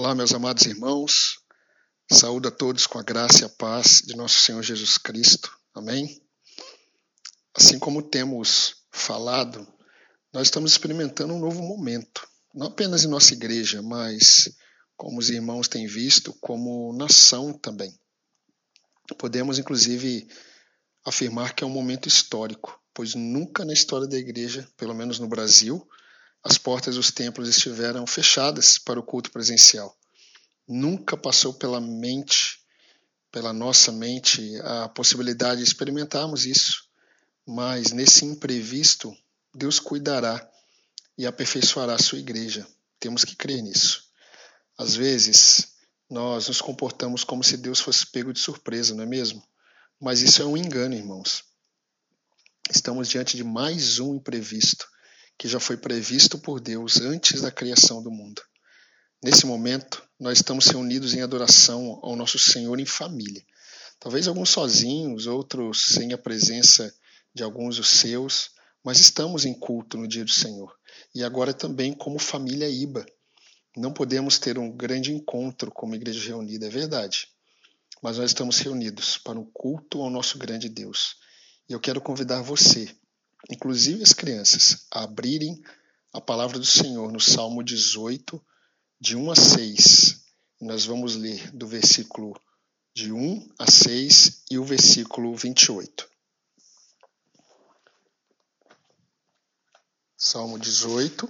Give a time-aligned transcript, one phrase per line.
[0.00, 1.40] Olá, meus amados irmãos.
[2.10, 5.54] Saúde a todos com a graça e a paz de nosso Senhor Jesus Cristo.
[5.74, 6.22] Amém?
[7.54, 9.68] Assim como temos falado,
[10.32, 14.50] nós estamos experimentando um novo momento, não apenas em nossa igreja, mas
[14.96, 17.94] como os irmãos têm visto, como nação também.
[19.18, 20.26] Podemos, inclusive,
[21.04, 25.28] afirmar que é um momento histórico, pois nunca na história da igreja, pelo menos no
[25.28, 25.86] Brasil,
[26.42, 29.96] as portas dos templos estiveram fechadas para o culto presencial.
[30.66, 32.60] Nunca passou pela mente,
[33.30, 36.84] pela nossa mente, a possibilidade de experimentarmos isso,
[37.46, 39.14] mas nesse imprevisto,
[39.54, 40.48] Deus cuidará
[41.18, 42.66] e aperfeiçoará a sua igreja.
[42.98, 44.04] Temos que crer nisso.
[44.78, 45.74] Às vezes,
[46.08, 49.42] nós nos comportamos como se Deus fosse pego de surpresa, não é mesmo?
[50.00, 51.44] Mas isso é um engano, irmãos.
[52.70, 54.88] Estamos diante de mais um imprevisto
[55.40, 58.42] que já foi previsto por Deus antes da criação do mundo.
[59.24, 63.42] Nesse momento, nós estamos reunidos em adoração ao nosso Senhor em família.
[63.98, 66.94] Talvez alguns sozinhos, outros sem a presença
[67.34, 68.50] de alguns dos seus,
[68.84, 70.76] mas estamos em culto no dia do Senhor.
[71.14, 73.06] E agora também como família IBA.
[73.74, 77.28] Não podemos ter um grande encontro como igreja reunida, é verdade.
[78.02, 81.16] Mas nós estamos reunidos para um culto ao nosso grande Deus.
[81.66, 82.94] E eu quero convidar você
[83.48, 85.62] inclusive as crianças, a abrirem
[86.12, 88.44] a palavra do Senhor no Salmo 18,
[89.00, 90.24] de 1 a 6.
[90.60, 92.38] Nós vamos ler do versículo
[92.94, 96.08] de 1 a 6 e o versículo 28.
[100.16, 101.28] Salmo 18,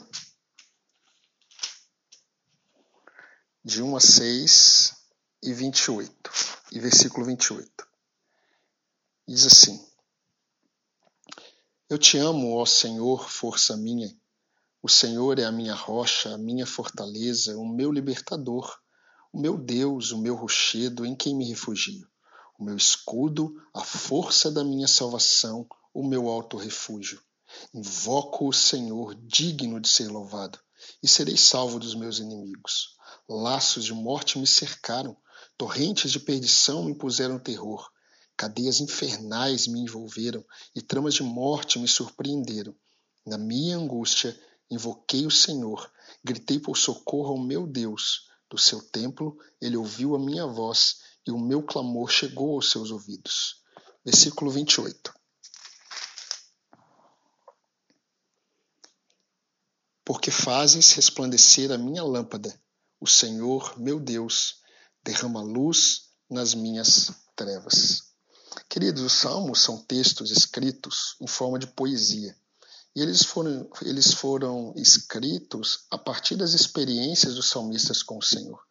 [3.65, 4.97] de 1 a 6
[5.43, 6.31] e 28,
[6.73, 7.89] e versículo 28.
[9.29, 9.90] Diz assim:
[11.91, 14.17] eu te amo, ó Senhor, força minha.
[14.81, 18.79] O Senhor é a minha rocha, a minha fortaleza, o meu libertador,
[19.33, 22.09] o meu Deus, o meu rochedo em quem me refugio,
[22.57, 27.21] o meu escudo, a força da minha salvação, o meu alto refúgio.
[27.75, 30.61] Invoco o Senhor, digno de ser louvado,
[31.03, 32.95] e serei salvo dos meus inimigos.
[33.29, 35.17] Laços de morte me cercaram,
[35.59, 37.91] torrentes de perdição me puseram terror.
[38.41, 40.43] Cadeias infernais me envolveram
[40.75, 42.75] e tramas de morte me surpreenderam.
[43.27, 44.35] Na minha angústia,
[44.71, 45.93] invoquei o Senhor,
[46.25, 48.31] gritei por socorro ao meu Deus.
[48.49, 52.91] Do seu templo, ele ouviu a minha voz e o meu clamor chegou aos seus
[52.91, 53.63] ouvidos.
[54.03, 55.13] Versículo 28.
[60.03, 62.59] Porque fazes resplandecer a minha lâmpada,
[62.99, 64.63] o Senhor, meu Deus,
[65.05, 68.10] derrama luz nas minhas trevas.
[68.71, 72.37] Queridos, os salmos são textos escritos em forma de poesia.
[72.95, 78.63] E eles foram, eles foram escritos a partir das experiências dos salmistas com o Senhor.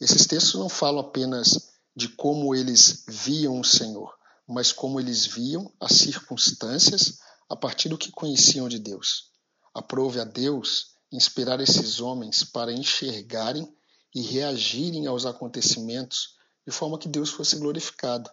[0.00, 4.16] Esses textos não falam apenas de como eles viam o Senhor,
[4.46, 7.18] mas como eles viam as circunstâncias
[7.50, 9.32] a partir do que conheciam de Deus.
[9.74, 13.68] Aprove a Deus inspirar esses homens para enxergarem
[14.14, 18.30] e reagirem aos acontecimentos de forma que Deus fosse glorificado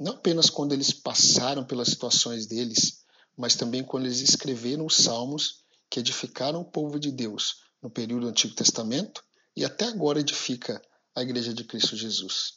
[0.00, 3.04] não apenas quando eles passaram pelas situações deles,
[3.36, 8.22] mas também quando eles escreveram os salmos que edificaram o povo de Deus no período
[8.22, 9.22] do Antigo Testamento
[9.56, 10.82] e até agora edifica
[11.14, 12.54] a Igreja de Cristo Jesus.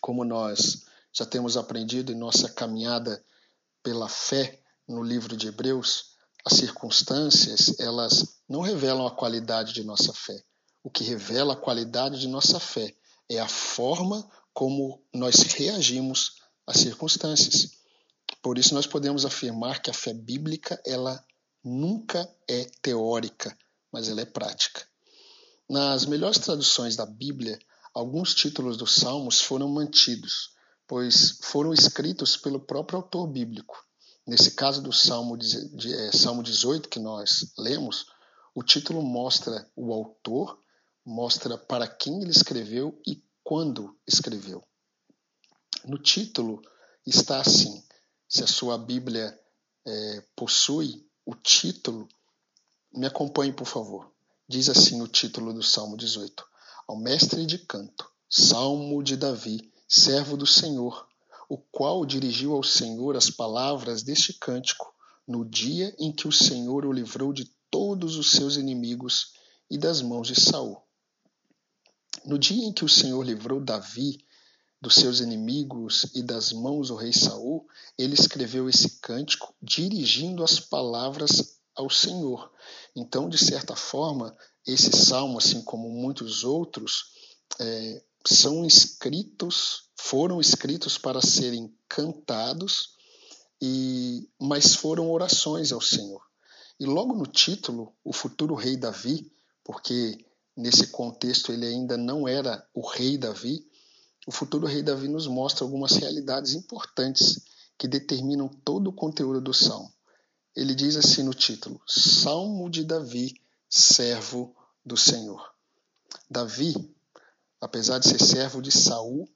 [0.00, 3.22] Como nós já temos aprendido em nossa caminhada
[3.82, 10.14] pela fé no livro de Hebreus, as circunstâncias, elas não revelam a qualidade de nossa
[10.14, 10.42] fé.
[10.82, 12.94] O que revela a qualidade de nossa fé
[13.28, 16.36] é a forma como nós reagimos
[16.68, 17.72] às circunstâncias.
[18.42, 21.24] Por isso nós podemos afirmar que a fé bíblica ela
[21.64, 23.56] nunca é teórica,
[23.90, 24.86] mas ela é prática.
[25.68, 27.58] Nas melhores traduções da Bíblia,
[27.94, 30.50] alguns títulos dos Salmos foram mantidos,
[30.86, 33.82] pois foram escritos pelo próprio autor bíblico.
[34.26, 38.06] Nesse caso do Salmo, de, é, Salmo 18 que nós lemos,
[38.54, 40.58] o título mostra o autor,
[41.04, 44.62] mostra para quem ele escreveu e quando escreveu.
[45.84, 46.62] No título
[47.06, 47.82] está assim:
[48.28, 49.38] se a sua Bíblia
[49.86, 52.08] é, possui o título,
[52.92, 54.12] me acompanhe, por favor.
[54.46, 56.44] Diz assim o título do Salmo 18:
[56.86, 61.06] Ao mestre de canto, Salmo de Davi, servo do Senhor,
[61.48, 64.94] o qual dirigiu ao Senhor as palavras deste cântico
[65.26, 69.32] no dia em que o Senhor o livrou de todos os seus inimigos
[69.70, 70.82] e das mãos de Saul.
[72.24, 74.24] No dia em que o Senhor livrou Davi
[74.80, 77.66] dos seus inimigos e das mãos do rei Saul,
[77.96, 82.50] ele escreveu esse cântico dirigindo as palavras ao Senhor.
[82.94, 84.36] Então, de certa forma,
[84.66, 87.12] esse salmo, assim como muitos outros,
[87.58, 92.96] é, são escritos, foram escritos para serem cantados,
[93.60, 96.22] e mas foram orações ao Senhor.
[96.78, 99.32] E logo no título, o futuro rei Davi,
[99.64, 100.24] porque
[100.56, 103.66] nesse contexto ele ainda não era o rei Davi,
[104.28, 107.40] o futuro rei Davi nos mostra algumas realidades importantes
[107.78, 109.90] que determinam todo o conteúdo do salmo.
[110.54, 113.40] Ele diz assim no título: Salmo de Davi,
[113.70, 114.54] servo
[114.84, 115.42] do Senhor.
[116.30, 116.74] Davi,
[117.58, 119.26] apesar de ser servo de Saul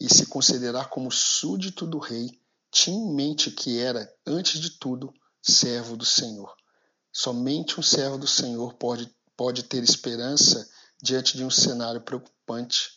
[0.00, 2.28] e se considerar como súdito do rei,
[2.72, 6.52] tinha em mente que era, antes de tudo, servo do Senhor.
[7.12, 10.68] Somente um servo do Senhor pode, pode ter esperança
[11.00, 12.93] diante de um cenário preocupante.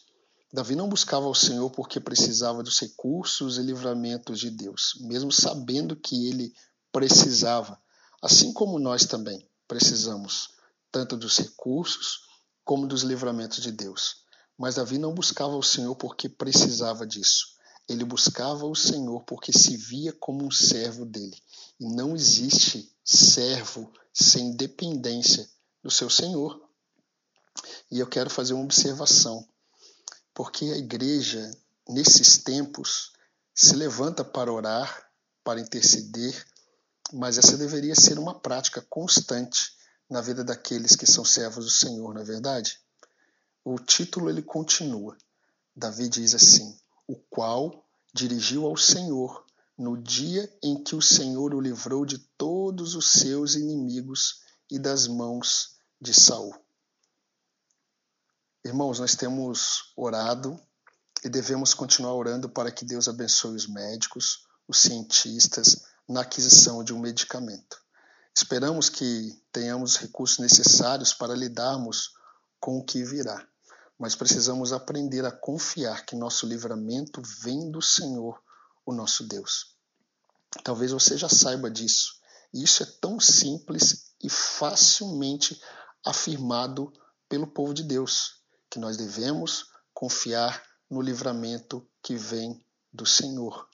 [0.52, 5.96] Davi não buscava o Senhor porque precisava dos recursos e livramentos de Deus, mesmo sabendo
[5.96, 6.54] que ele
[6.92, 7.80] precisava,
[8.22, 10.50] assim como nós também precisamos,
[10.90, 12.22] tanto dos recursos
[12.64, 14.24] como dos livramentos de Deus.
[14.58, 17.58] Mas Davi não buscava o Senhor porque precisava disso.
[17.88, 21.38] Ele buscava o Senhor porque se via como um servo dele.
[21.80, 25.48] E não existe servo sem dependência
[25.84, 26.60] do seu Senhor.
[27.92, 29.48] E eu quero fazer uma observação,
[30.38, 31.50] porque a igreja,
[31.90, 33.12] nesses tempos,
[33.56, 35.10] se levanta para orar,
[35.44, 36.46] para interceder,
[37.12, 39.76] mas essa deveria ser uma prática constante
[40.08, 42.80] na vida daqueles que são servos do Senhor, não é verdade?
[43.66, 45.18] O título ele continua.
[45.76, 47.84] Davi diz assim: o qual
[48.14, 49.44] dirigiu ao Senhor
[49.76, 55.08] no dia em que o Senhor o livrou de todos os seus inimigos e das
[55.08, 56.54] mãos de Saul.
[58.68, 60.60] Irmãos, nós temos orado
[61.24, 66.94] e devemos continuar orando para que Deus abençoe os médicos, os cientistas, na aquisição de
[66.94, 67.82] um medicamento.
[68.36, 72.12] Esperamos que tenhamos os recursos necessários para lidarmos
[72.60, 73.48] com o que virá,
[73.98, 78.38] mas precisamos aprender a confiar que nosso livramento vem do Senhor,
[78.86, 79.78] o nosso Deus.
[80.62, 82.16] Talvez você já saiba disso,
[82.54, 85.58] e isso é tão simples e facilmente
[86.06, 86.92] afirmado
[87.30, 88.38] pelo povo de Deus,
[88.70, 93.68] que nós devemos confiar no livramento que vem do Senhor.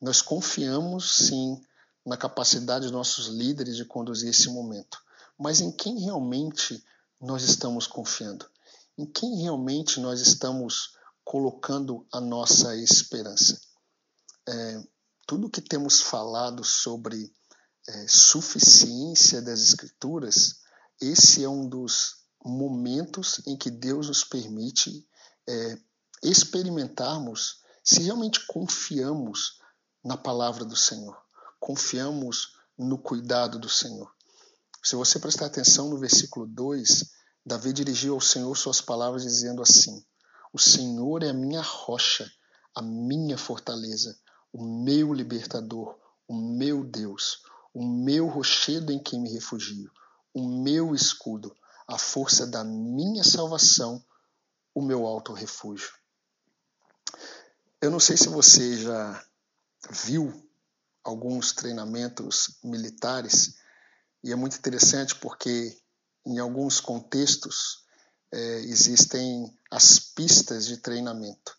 [0.00, 1.60] Nós confiamos sim
[2.04, 4.98] na capacidade dos nossos líderes de conduzir esse momento,
[5.38, 6.84] mas em quem realmente
[7.20, 8.46] nós estamos confiando?
[8.96, 10.94] Em quem realmente nós estamos
[11.24, 13.60] colocando a nossa esperança?
[14.46, 14.82] É,
[15.26, 17.32] tudo que temos falado sobre
[17.88, 20.60] é, suficiência das Escrituras,
[21.00, 25.06] esse é um dos momentos em que Deus nos permite
[25.48, 25.78] é,
[26.22, 29.60] experimentarmos se realmente confiamos
[30.04, 31.16] na palavra do Senhor,
[31.58, 34.12] confiamos no cuidado do Senhor.
[34.82, 37.10] Se você prestar atenção no versículo 2,
[37.46, 40.04] Davi dirigiu ao Senhor suas palavras dizendo assim:
[40.52, 42.30] O Senhor é a minha rocha,
[42.74, 44.18] a minha fortaleza,
[44.52, 45.98] o meu libertador,
[46.28, 47.42] o meu Deus,
[47.72, 49.90] o meu rochedo em quem me refugio,
[50.32, 51.54] o meu escudo,
[51.86, 54.04] a força da minha salvação,
[54.74, 55.92] o meu alto refúgio.
[57.80, 59.24] Eu não sei se você já
[59.90, 60.32] viu
[61.02, 63.56] alguns treinamentos militares
[64.22, 65.78] e é muito interessante porque
[66.24, 67.84] em alguns contextos
[68.32, 71.56] é, existem as pistas de treinamento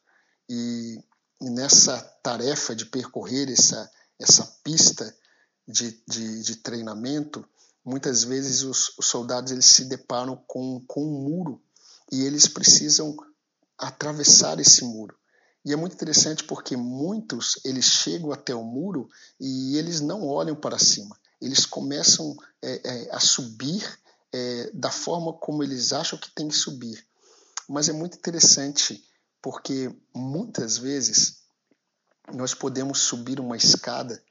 [0.50, 1.00] e,
[1.40, 5.16] nessa tarefa de percorrer essa, essa pista
[5.68, 7.48] de, de, de treinamento
[7.86, 11.62] muitas vezes os, os, soldados eles se deparam com, com um muro
[12.12, 13.16] e eles precisam
[13.78, 15.16] atravessar esse muro
[15.66, 20.56] e é muito interessante porque muitos eles chegam até o muro e eles não olham
[20.56, 21.20] para cima.
[21.42, 23.84] Eles começam é, é, a subir
[24.32, 27.04] é, da forma como eles acham que tem que subir.
[27.68, 29.04] Mas é muito interessante
[29.42, 31.40] porque muitas vezes
[32.32, 34.22] nós podemos subir uma escada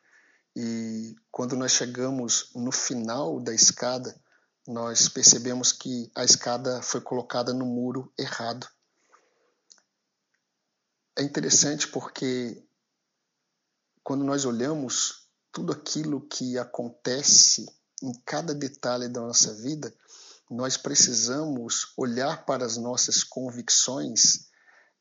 [0.56, 4.14] e quando nós chegamos no final da escada,
[4.66, 8.66] nós percebemos que a escada foi colocada no muro errado.
[11.16, 12.64] É interessante porque
[14.02, 17.66] quando nós olhamos tudo aquilo que acontece
[18.02, 19.94] em cada detalhe da nossa vida,
[20.50, 24.48] nós precisamos olhar para as nossas convicções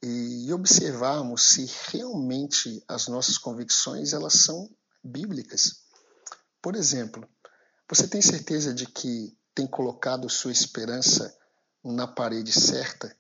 [0.02, 4.70] e observarmos se realmente as nossas convicções elas são
[5.04, 5.84] bíblicas.
[6.62, 7.28] Por exemplo,
[7.90, 11.36] você tem certeza de que tem colocado sua esperança
[11.84, 13.16] na parede certa?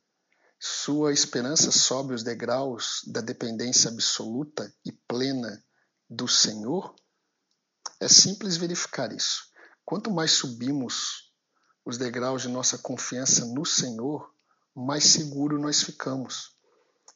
[0.59, 5.61] Sua esperança sobe os degraus da dependência absoluta e plena
[6.09, 6.95] do Senhor?
[7.99, 9.43] É simples verificar isso.
[9.83, 11.33] Quanto mais subimos
[11.85, 14.33] os degraus de nossa confiança no Senhor,
[14.73, 16.55] mais seguro nós ficamos.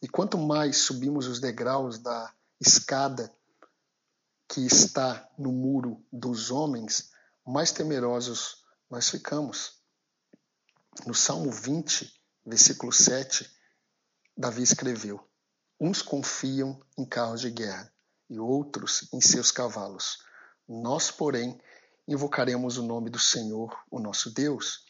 [0.01, 3.33] E quanto mais subimos os degraus da escada
[4.47, 7.11] que está no muro dos homens,
[7.45, 9.81] mais temerosos nós ficamos.
[11.05, 12.11] No Salmo 20,
[12.45, 13.49] versículo 7,
[14.35, 15.19] Davi escreveu:
[15.79, 17.91] Uns confiam em carros de guerra
[18.29, 20.19] e outros em seus cavalos.
[20.67, 21.59] Nós, porém,
[22.07, 24.85] invocaremos o nome do Senhor, o nosso Deus.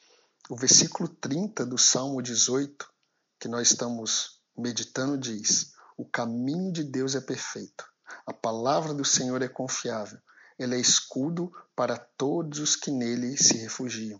[0.50, 2.88] O versículo 30 do Salmo 18,
[3.40, 7.86] que nós estamos meditando, diz: O caminho de Deus é perfeito,
[8.26, 10.20] a palavra do Senhor é confiável,
[10.58, 14.20] ele é escudo para todos os que nele se refugiam.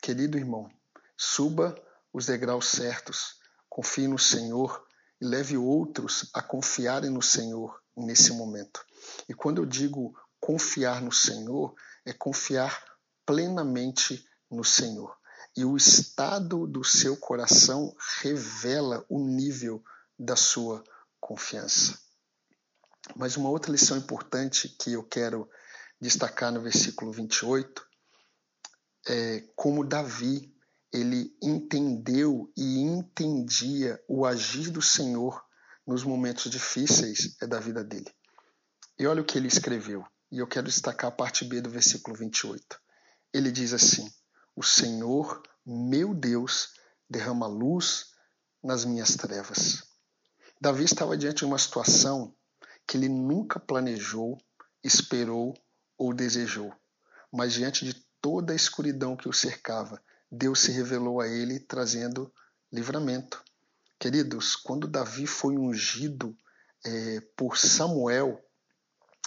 [0.00, 0.70] Querido irmão,
[1.16, 1.74] suba
[2.12, 3.36] os degraus certos,
[3.68, 4.86] confie no Senhor
[5.20, 8.84] e leve outros a confiarem no Senhor nesse momento.
[9.28, 12.82] E quando eu digo confiar no Senhor, é confiar
[13.24, 15.16] plenamente no Senhor.
[15.56, 19.82] E o estado do seu coração revela o nível
[20.18, 20.84] da sua
[21.20, 22.05] confiança.
[23.14, 25.48] Mas uma outra lição importante que eu quero
[26.00, 27.86] destacar no versículo 28
[29.08, 30.52] é como Davi
[30.92, 35.44] ele entendeu e entendia o agir do Senhor
[35.86, 38.10] nos momentos difíceis é da vida dele.
[38.98, 40.04] E olha o que ele escreveu.
[40.30, 42.80] E eu quero destacar a parte B do versículo 28.
[43.32, 44.10] Ele diz assim:
[44.56, 46.70] O Senhor, meu Deus,
[47.08, 48.06] derrama luz
[48.62, 49.84] nas minhas trevas.
[50.60, 52.34] Davi estava diante de uma situação
[52.86, 54.38] que ele nunca planejou,
[54.82, 55.54] esperou
[55.98, 56.72] ou desejou.
[57.32, 62.32] Mas diante de toda a escuridão que o cercava, Deus se revelou a ele trazendo
[62.72, 63.42] livramento.
[63.98, 66.36] Queridos, quando Davi foi ungido
[66.84, 68.40] é, por Samuel,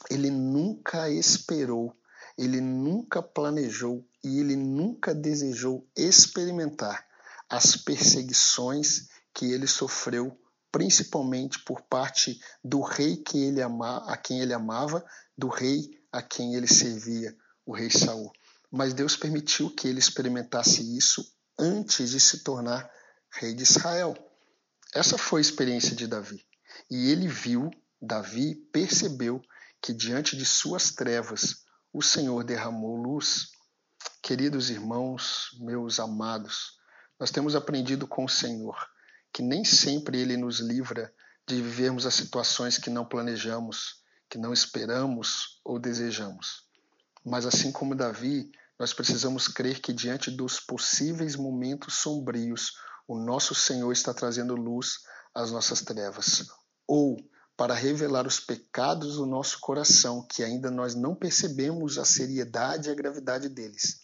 [0.10, 1.96] ele nunca esperou,
[2.38, 7.06] ele nunca planejou e ele nunca desejou experimentar
[7.50, 10.40] as perseguições que ele sofreu,
[10.72, 15.04] principalmente por parte do rei que ele ama, a quem ele amava,
[15.38, 17.36] do rei a quem ele servia,
[17.66, 18.32] o rei Saul.
[18.72, 21.26] Mas Deus permitiu que ele experimentasse isso
[21.58, 22.90] antes de se tornar
[23.32, 24.16] rei de Israel.
[24.94, 26.44] Essa foi a experiência de Davi.
[26.90, 27.70] E ele viu,
[28.02, 29.42] Davi percebeu
[29.82, 33.52] que diante de suas trevas o Senhor derramou luz.
[34.22, 36.78] Queridos irmãos, meus amados,
[37.20, 38.78] nós temos aprendido com o Senhor
[39.40, 41.14] que nem sempre ele nos livra
[41.48, 46.66] de vivermos as situações que não planejamos, que não esperamos ou desejamos.
[47.26, 52.74] Mas assim como Davi, nós precisamos crer que diante dos possíveis momentos sombrios,
[53.08, 54.96] o nosso Senhor está trazendo luz
[55.34, 56.46] às nossas trevas.
[56.86, 57.16] Ou
[57.56, 62.92] para revelar os pecados do nosso coração, que ainda nós não percebemos a seriedade e
[62.92, 64.02] a gravidade deles,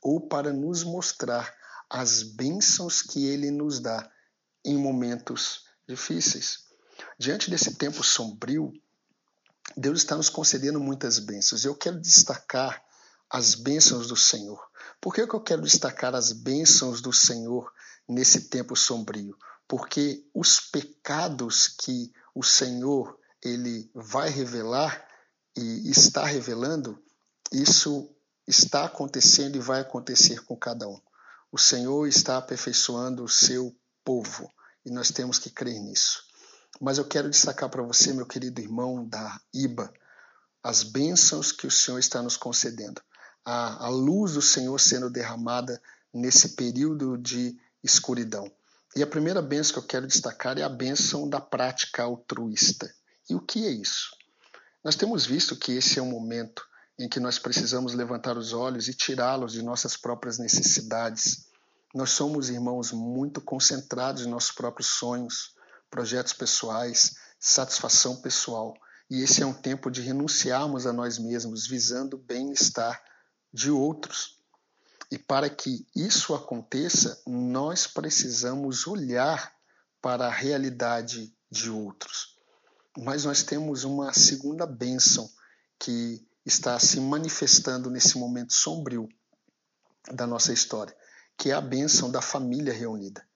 [0.00, 1.52] ou para nos mostrar
[1.90, 4.08] as bênçãos que ele nos dá
[4.66, 6.64] em momentos difíceis.
[7.18, 8.72] Diante desse tempo sombrio,
[9.76, 11.64] Deus está nos concedendo muitas bênçãos.
[11.64, 12.82] Eu quero destacar
[13.30, 14.60] as bênçãos do Senhor.
[15.00, 17.72] Por que, eu quero destacar as bênçãos do Senhor
[18.08, 19.36] nesse tempo sombrio?
[19.68, 25.06] Porque os pecados que o Senhor ele vai revelar
[25.56, 27.02] e está revelando,
[27.52, 28.10] isso
[28.46, 31.00] está acontecendo e vai acontecer com cada um.
[31.50, 34.50] O Senhor está aperfeiçoando o seu povo
[34.86, 36.22] e nós temos que crer nisso.
[36.80, 39.92] Mas eu quero destacar para você, meu querido irmão da IBA,
[40.62, 43.02] as bênçãos que o Senhor está nos concedendo.
[43.44, 45.82] A, a luz do Senhor sendo derramada
[46.14, 48.50] nesse período de escuridão.
[48.94, 52.92] E a primeira bênção que eu quero destacar é a bênção da prática altruísta.
[53.28, 54.16] E o que é isso?
[54.82, 56.66] Nós temos visto que esse é um momento
[56.98, 61.46] em que nós precisamos levantar os olhos e tirá-los de nossas próprias necessidades.
[61.96, 65.54] Nós somos irmãos muito concentrados em nossos próprios sonhos,
[65.88, 68.74] projetos pessoais, satisfação pessoal.
[69.08, 73.02] E esse é um tempo de renunciarmos a nós mesmos, visando o bem-estar
[73.50, 74.38] de outros.
[75.10, 79.50] E para que isso aconteça, nós precisamos olhar
[80.02, 82.36] para a realidade de outros.
[82.98, 85.30] Mas nós temos uma segunda bênção
[85.78, 89.08] que está se manifestando nesse momento sombrio
[90.12, 90.94] da nossa história,
[91.38, 93.26] que é a bênção da família reunida.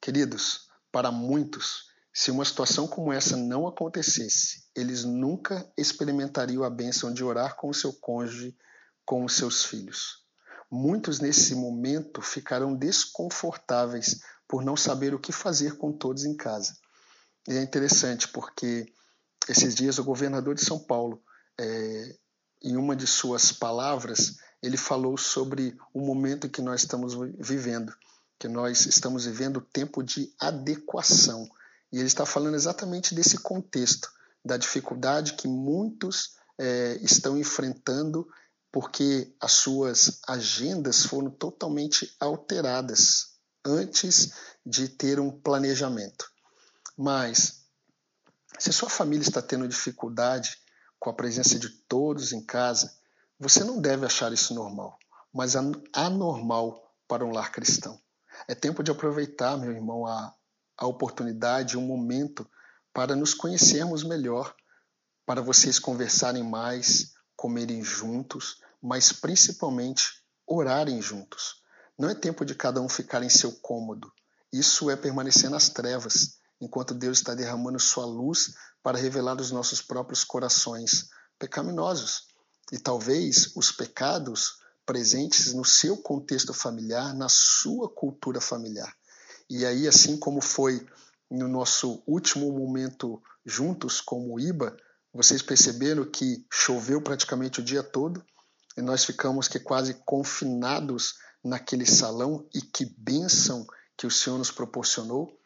[0.00, 7.12] Queridos, para muitos, se uma situação como essa não acontecesse, eles nunca experimentariam a bênção
[7.12, 8.56] de orar com o seu cônjuge,
[9.04, 10.24] com os seus filhos.
[10.70, 16.76] Muitos nesse momento ficarão desconfortáveis por não saber o que fazer com todos em casa.
[17.48, 18.86] E é interessante porque
[19.48, 21.22] esses dias o governador de São Paulo,
[21.60, 22.16] é,
[22.62, 27.94] em uma de suas palavras, ele falou sobre o momento que nós estamos vivendo,
[28.38, 31.46] que nós estamos vivendo o tempo de adequação.
[31.92, 34.10] E ele está falando exatamente desse contexto,
[34.42, 38.26] da dificuldade que muitos é, estão enfrentando
[38.72, 44.32] porque as suas agendas foram totalmente alteradas antes
[44.64, 46.30] de ter um planejamento.
[46.96, 47.66] Mas,
[48.58, 50.56] se sua família está tendo dificuldade
[50.98, 52.90] com a presença de todos em casa,
[53.38, 54.98] você não deve achar isso normal,
[55.32, 55.54] mas
[55.92, 58.00] anormal para um lar cristão.
[58.48, 60.34] É tempo de aproveitar, meu irmão, a,
[60.76, 62.48] a oportunidade, o momento
[62.92, 64.54] para nos conhecermos melhor,
[65.26, 71.62] para vocês conversarem mais, comerem juntos, mas principalmente orarem juntos.
[71.98, 74.12] Não é tempo de cada um ficar em seu cômodo.
[74.52, 79.80] Isso é permanecer nas trevas, enquanto Deus está derramando sua luz para revelar os nossos
[79.80, 82.28] próprios corações pecaminosos.
[82.72, 88.94] E talvez os pecados presentes no seu contexto familiar, na sua cultura familiar.
[89.48, 90.86] E aí, assim como foi
[91.30, 94.76] no nosso último momento juntos como IBA,
[95.12, 98.24] vocês perceberam que choveu praticamente o dia todo,
[98.76, 103.66] e nós ficamos que quase confinados naquele salão e que bênção
[103.96, 105.38] que o Senhor nos proporcionou,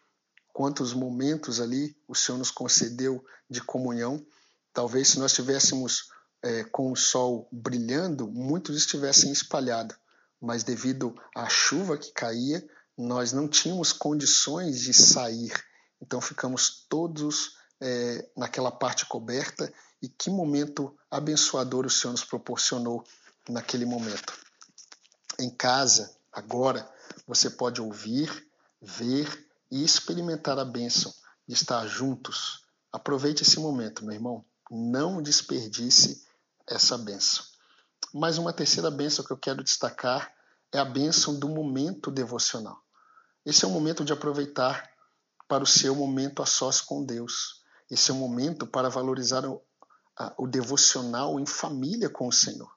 [0.53, 4.25] quantos momentos ali o Senhor nos concedeu de comunhão.
[4.73, 6.09] Talvez se nós tivéssemos
[6.43, 9.97] é, com o sol brilhando, muitos estivessem espalhados,
[10.41, 12.65] mas devido à chuva que caía,
[12.97, 15.53] nós não tínhamos condições de sair.
[16.01, 23.05] Então ficamos todos é, naquela parte coberta e que momento abençoador o Senhor nos proporcionou
[23.49, 24.33] naquele momento.
[25.39, 26.89] Em casa, agora,
[27.27, 28.49] você pode ouvir,
[28.81, 31.13] ver e experimentar a bênção
[31.47, 32.65] de estar juntos.
[32.93, 34.45] Aproveite esse momento, meu irmão.
[34.71, 36.27] Não desperdice
[36.69, 37.45] essa bênção.
[38.15, 40.33] Mas uma terceira bênção que eu quero destacar
[40.73, 42.81] é a bênção do momento devocional.
[43.45, 44.89] Esse é um momento de aproveitar
[45.49, 47.63] para o seu momento a sós com Deus.
[47.91, 49.63] Esse é um momento para valorizar o,
[50.17, 52.71] a, o devocional em família com o Senhor.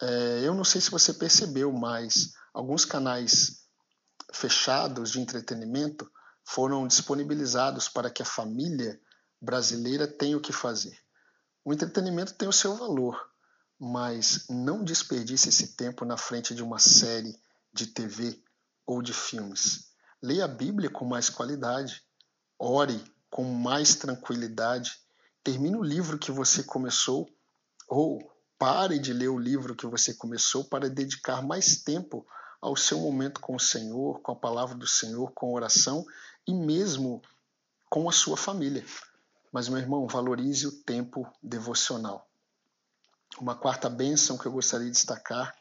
[0.00, 3.64] É, eu não sei se você percebeu, mas alguns canais
[4.32, 6.10] fechados de entretenimento
[6.44, 8.98] foram disponibilizados para que a família
[9.40, 10.98] brasileira tenha o que fazer.
[11.68, 13.30] O entretenimento tem o seu valor,
[13.78, 17.38] mas não desperdice esse tempo na frente de uma série
[17.74, 18.42] de TV
[18.86, 19.92] ou de filmes.
[20.22, 22.02] Leia a Bíblia com mais qualidade,
[22.58, 24.92] ore com mais tranquilidade,
[25.44, 27.28] termine o livro que você começou
[27.86, 28.18] ou
[28.58, 32.26] Pare de ler o livro que você começou para dedicar mais tempo
[32.62, 36.02] ao seu momento com o Senhor, com a palavra do Senhor, com oração
[36.46, 37.20] e mesmo
[37.90, 38.82] com a sua família.
[39.52, 42.28] Mas, meu irmão, valorize o tempo devocional.
[43.40, 45.56] Uma quarta bênção que eu gostaria de destacar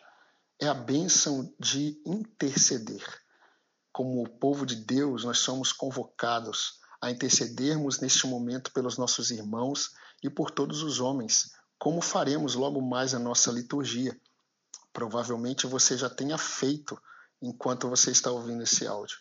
[0.60, 3.04] é a bênção de interceder.
[3.92, 9.92] Como o povo de Deus, nós somos convocados a intercedermos neste momento pelos nossos irmãos
[10.24, 14.20] e por todos os homens, como faremos logo mais a nossa liturgia.
[14.92, 17.00] Provavelmente você já tenha feito
[17.40, 19.18] enquanto você está ouvindo esse áudio.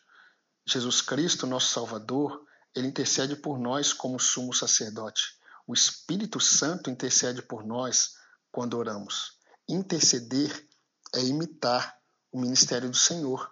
[0.66, 2.45] Jesus Cristo, nosso Salvador,
[2.76, 5.36] ele intercede por nós como sumo sacerdote.
[5.66, 8.14] O Espírito Santo intercede por nós
[8.52, 9.32] quando oramos.
[9.68, 10.68] Interceder
[11.14, 11.98] é imitar
[12.30, 13.50] o ministério do Senhor.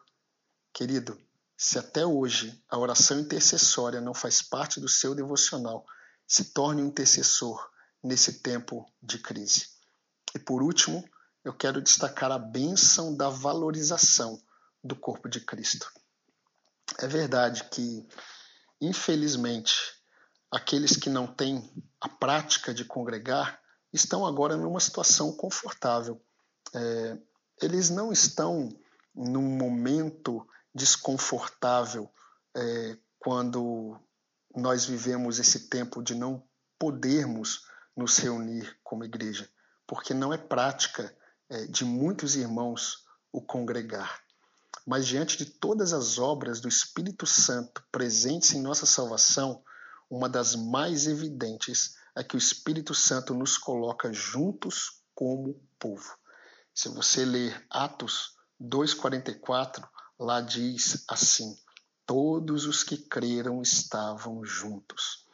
[0.72, 1.18] Querido,
[1.56, 5.86] se até hoje a oração intercessória não faz parte do seu devocional,
[6.26, 7.70] se torne um intercessor
[8.02, 9.68] nesse tempo de crise.
[10.34, 11.02] E por último,
[11.44, 14.40] eu quero destacar a bênção da valorização
[14.82, 15.90] do corpo de Cristo.
[16.98, 18.06] É verdade que,
[18.80, 19.74] infelizmente,
[20.50, 23.60] aqueles que não têm a prática de congregar
[23.92, 26.20] estão agora numa situação confortável.
[26.74, 27.18] É,
[27.62, 28.68] eles não estão
[29.14, 32.10] num momento desconfortável
[32.56, 33.96] é, quando
[34.54, 36.42] nós vivemos esse tempo de não
[36.78, 39.48] podermos nos reunir como igreja,
[39.86, 41.16] porque não é prática
[41.48, 44.23] é, de muitos irmãos o congregar.
[44.86, 49.62] Mas diante de todas as obras do Espírito Santo presentes em nossa salvação,
[50.10, 56.16] uma das mais evidentes é que o Espírito Santo nos coloca juntos como povo.
[56.74, 61.56] Se você ler Atos 2,44, lá diz assim:
[62.06, 65.24] Todos os que creram estavam juntos.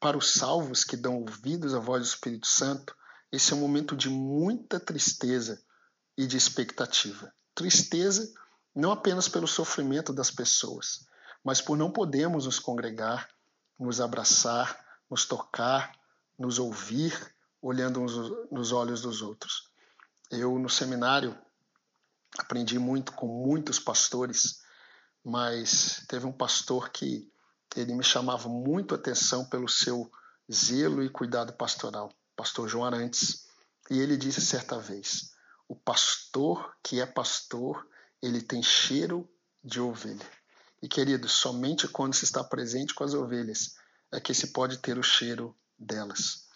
[0.00, 2.94] Para os salvos que dão ouvidos à voz do Espírito Santo,
[3.30, 5.62] esse é um momento de muita tristeza
[6.16, 7.32] e de expectativa.
[7.54, 8.32] Tristeza
[8.76, 11.06] não apenas pelo sofrimento das pessoas,
[11.42, 13.26] mas por não podermos nos congregar,
[13.80, 14.78] nos abraçar,
[15.10, 15.98] nos tocar,
[16.38, 18.00] nos ouvir, olhando
[18.52, 19.70] nos olhos dos outros.
[20.30, 21.36] Eu, no seminário,
[22.36, 24.60] aprendi muito com muitos pastores,
[25.24, 27.32] mas teve um pastor que
[27.74, 30.10] ele me chamava muito a atenção pelo seu
[30.52, 33.46] zelo e cuidado pastoral, pastor João Arantes.
[33.90, 35.32] E ele disse certa vez:
[35.68, 37.86] o pastor que é pastor,
[38.26, 39.28] ele tem cheiro
[39.62, 40.26] de ovelha.
[40.82, 43.76] E querido, somente quando se está presente com as ovelhas
[44.12, 46.46] é que se pode ter o cheiro delas.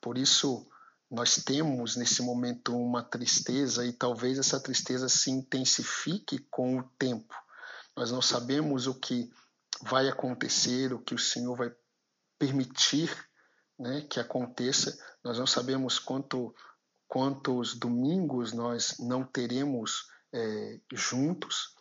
[0.00, 0.66] Por isso,
[1.10, 7.34] nós temos nesse momento uma tristeza e talvez essa tristeza se intensifique com o tempo.
[7.96, 9.30] Nós não sabemos o que
[9.82, 11.72] vai acontecer, o que o Senhor vai
[12.38, 13.10] permitir
[13.78, 14.98] né, que aconteça.
[15.22, 16.54] Nós não sabemos quanto,
[17.06, 21.76] quantos domingos nós não teremos é, juntos.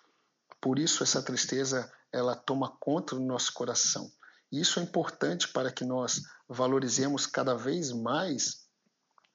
[0.62, 4.10] Por isso essa tristeza ela toma conta do nosso coração.
[4.52, 8.68] E isso é importante para que nós valorizemos cada vez mais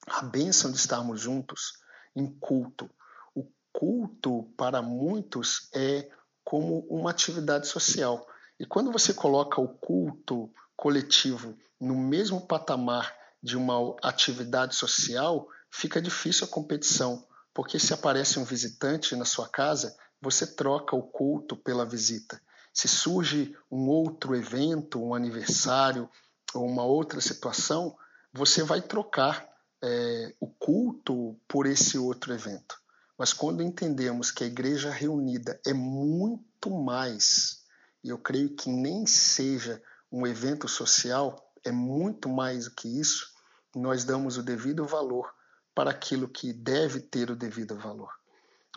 [0.06, 1.72] a bênção de estarmos juntos
[2.14, 2.88] em culto.
[3.34, 6.08] O culto para muitos é
[6.44, 8.24] como uma atividade social.
[8.58, 16.00] E quando você coloca o culto coletivo no mesmo patamar de uma atividade social, fica
[16.00, 17.26] difícil a competição,
[17.58, 19.92] porque se aparece um visitante na sua casa,
[20.22, 22.40] você troca o culto pela visita.
[22.72, 26.08] Se surge um outro evento, um aniversário
[26.54, 27.98] ou uma outra situação,
[28.32, 29.44] você vai trocar
[29.82, 32.80] é, o culto por esse outro evento.
[33.18, 37.64] Mas quando entendemos que a igreja reunida é muito mais,
[38.04, 43.32] e eu creio que nem seja um evento social, é muito mais do que isso,
[43.74, 45.36] nós damos o devido valor
[45.78, 48.10] para aquilo que deve ter o devido valor.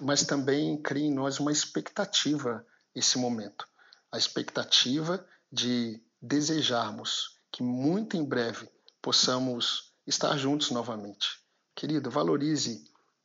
[0.03, 3.67] Mas também cria em nós uma expectativa esse momento.
[4.11, 8.69] A expectativa de desejarmos que muito em breve
[9.01, 11.39] possamos estar juntos novamente.
[11.73, 12.83] Querido, valorize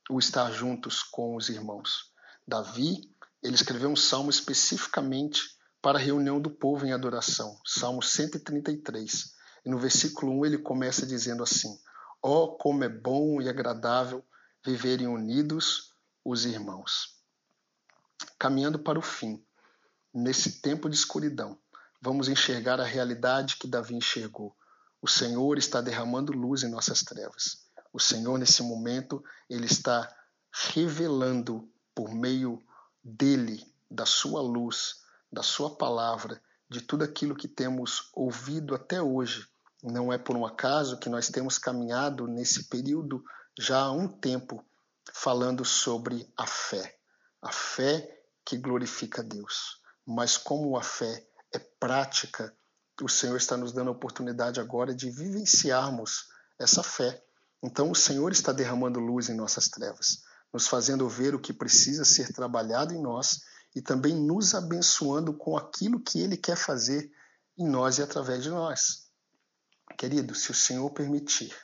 [0.08, 2.10] o estar juntos com os irmãos.
[2.48, 7.60] Davi, ele escreveu um salmo especificamente para a reunião do povo em adoração.
[7.62, 9.34] Salmo 133.
[9.66, 11.78] E no versículo 1 ele começa dizendo assim:
[12.26, 14.24] oh, como é bom e agradável
[14.64, 15.92] viverem unidos
[16.24, 17.14] os irmãos.
[18.36, 19.44] Caminhando para o fim,
[20.12, 21.56] nesse tempo de escuridão,
[22.02, 24.56] vamos enxergar a realidade que Davi enxergou.
[25.00, 27.64] O Senhor está derramando luz em nossas trevas.
[27.92, 30.12] O Senhor, nesse momento, ele está
[30.72, 32.60] revelando por meio
[33.04, 39.46] dele, da sua luz, da Sua palavra, de tudo aquilo que temos ouvido até hoje.
[39.82, 43.22] Não é por um acaso que nós temos caminhado nesse período
[43.58, 44.64] já há um tempo
[45.12, 46.96] falando sobre a fé.
[47.42, 49.80] A fé que glorifica Deus.
[50.06, 52.54] Mas como a fé é prática,
[53.02, 56.26] o Senhor está nos dando a oportunidade agora de vivenciarmos
[56.58, 57.22] essa fé.
[57.62, 62.04] Então o Senhor está derramando luz em nossas trevas, nos fazendo ver o que precisa
[62.04, 63.40] ser trabalhado em nós
[63.74, 67.10] e também nos abençoando com aquilo que Ele quer fazer
[67.58, 69.05] em nós e através de nós.
[69.96, 71.56] Querido, se o Senhor permitir,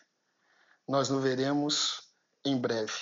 [0.89, 2.95] nós nos veremos em breve,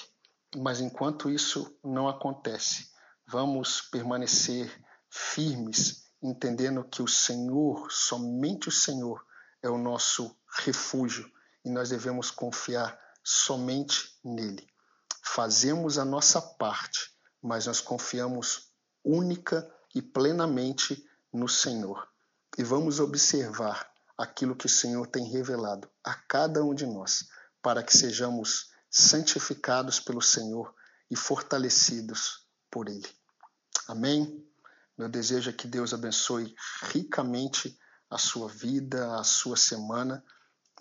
[0.56, 2.90] mas enquanto isso não acontece,
[3.28, 4.68] vamos permanecer
[5.08, 9.24] firmes, entendendo que o Senhor, somente o Senhor,
[9.62, 11.30] é o nosso refúgio
[11.64, 14.66] e nós devemos confiar somente nele.
[15.22, 17.08] Fazemos a nossa parte,
[17.40, 18.72] mas nós confiamos
[19.04, 22.08] única e plenamente no Senhor.
[22.58, 23.89] E vamos observar
[24.20, 27.26] aquilo que o Senhor tem revelado a cada um de nós,
[27.62, 30.74] para que sejamos santificados pelo Senhor
[31.10, 33.08] e fortalecidos por Ele.
[33.88, 34.46] Amém?
[34.98, 36.54] Meu desejo é que Deus abençoe
[36.92, 37.78] ricamente
[38.10, 40.22] a sua vida, a sua semana,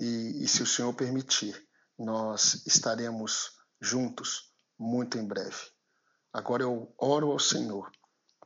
[0.01, 1.65] e, e se o Senhor permitir,
[1.97, 5.61] nós estaremos juntos muito em breve.
[6.33, 7.89] Agora eu oro ao Senhor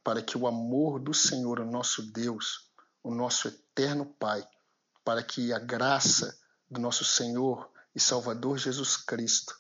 [0.04, 2.70] para que o amor do Senhor, o nosso Deus,
[3.02, 4.48] o nosso eterno Pai,
[5.04, 6.38] para que a graça
[6.70, 9.56] do nosso Senhor e Salvador Jesus Cristo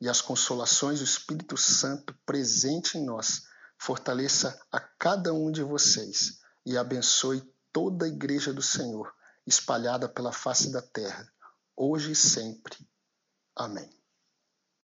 [0.00, 3.46] e as consolações do Espírito Santo presente em nós
[3.78, 9.14] fortaleça a cada um de vocês e abençoe toda a igreja do Senhor
[9.46, 11.30] espalhada pela face da terra,
[11.76, 12.76] hoje e sempre.
[13.54, 13.95] Amém.